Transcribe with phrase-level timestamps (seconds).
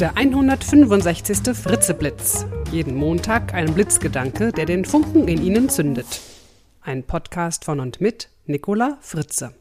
[0.00, 1.54] Der 165.
[1.54, 2.46] Fritzeblitz.
[2.72, 6.22] Jeden Montag ein Blitzgedanke, der den Funken in Ihnen zündet.
[6.80, 9.52] Ein Podcast von und mit Nicola Fritze.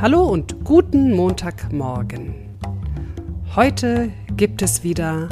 [0.00, 2.58] Hallo und guten Montagmorgen.
[3.54, 5.28] Heute gibt es wieder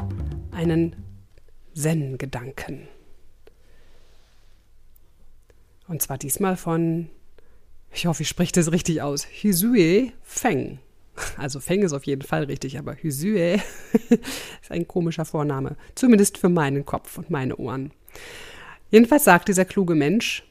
[0.53, 0.95] einen
[1.75, 2.87] Zen-Gedanken.
[5.89, 7.11] Und zwar diesmal von,
[7.93, 10.79] ich hoffe, ich spreche das richtig aus, Hisue Feng.
[11.37, 13.61] Also Feng ist auf jeden Fall richtig, aber Hisue
[14.11, 15.77] ist ein komischer Vorname.
[15.95, 17.93] Zumindest für meinen Kopf und meine Ohren.
[18.91, 20.45] Jedenfalls sagt dieser kluge Mensch,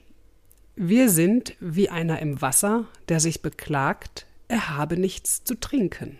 [0.75, 6.17] wir sind wie einer im Wasser, der sich beklagt, er habe nichts zu trinken.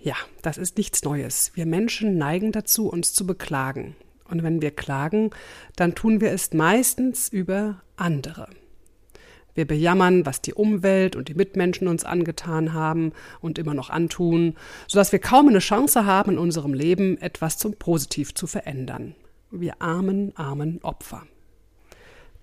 [0.00, 1.52] Ja, das ist nichts Neues.
[1.54, 3.96] Wir Menschen neigen dazu, uns zu beklagen.
[4.24, 5.30] Und wenn wir klagen,
[5.74, 8.48] dann tun wir es meistens über andere.
[9.58, 14.54] Wir bejammern, was die Umwelt und die Mitmenschen uns angetan haben und immer noch antun,
[14.86, 19.16] sodass wir kaum eine Chance haben, in unserem Leben etwas zum Positiv zu verändern.
[19.50, 21.26] Wir armen, armen Opfer.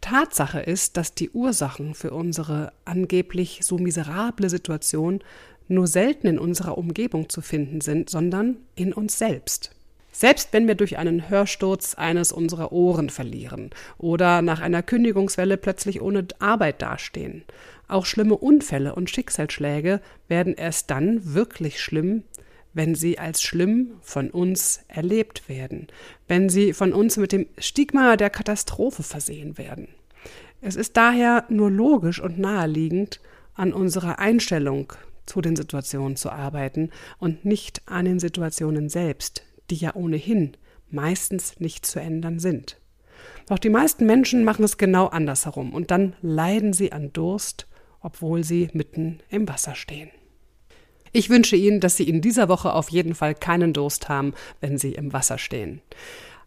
[0.02, 5.24] Tatsache ist, dass die Ursachen für unsere angeblich so miserable Situation
[5.70, 9.74] nur selten in unserer Umgebung zu finden sind, sondern in uns selbst.
[10.18, 16.02] Selbst wenn wir durch einen Hörsturz eines unserer Ohren verlieren oder nach einer Kündigungswelle plötzlich
[16.02, 17.44] ohne Arbeit dastehen.
[17.90, 20.00] Auch schlimme Unfälle und Schicksalsschläge
[20.30, 22.24] werden erst dann wirklich schlimm,
[22.74, 25.88] wenn sie als schlimm von uns erlebt werden,
[26.30, 29.90] wenn sie von uns mit dem Stigma der Katastrophe versehen werden.
[30.62, 33.20] Es ist daher nur logisch und naheliegend,
[33.54, 34.94] an unserer Einstellung
[35.26, 40.58] zu den Situationen zu arbeiten und nicht an den Situationen selbst, die ja ohnehin
[40.90, 42.80] meistens nicht zu ändern sind.
[43.48, 47.68] Doch die meisten Menschen machen es genau andersherum und dann leiden sie an Durst,
[48.02, 50.10] obwohl sie mitten im Wasser stehen.
[51.12, 54.78] Ich wünsche Ihnen, dass Sie in dieser Woche auf jeden Fall keinen Durst haben, wenn
[54.78, 55.82] Sie im Wasser stehen.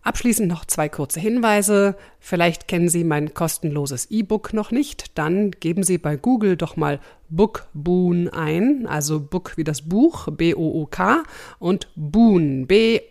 [0.02, 1.96] Abschließend noch zwei kurze Hinweise.
[2.18, 5.18] Vielleicht kennen Sie mein kostenloses E-Book noch nicht.
[5.18, 11.24] Dann geben Sie bei Google doch mal Bookboon ein, also Book wie das Buch, B-O-O-K,
[11.58, 13.08] und Boon, B-O-O-N.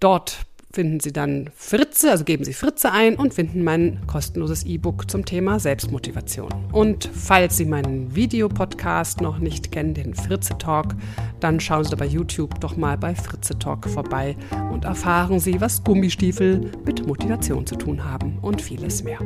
[0.00, 5.10] Dort finden Sie dann Fritze, also geben Sie Fritze ein und finden mein kostenloses E-Book
[5.10, 6.50] zum Thema Selbstmotivation.
[6.72, 10.94] Und falls Sie meinen Videopodcast noch nicht kennen, den Fritze Talk,
[11.42, 14.36] dann schauen Sie bei YouTube doch mal bei Fritze Talk vorbei
[14.72, 19.18] und erfahren Sie, was Gummistiefel mit Motivation zu tun haben und vieles mehr.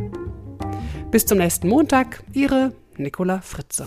[1.11, 3.87] Bis zum nächsten Montag, Ihre Nicola Fritze.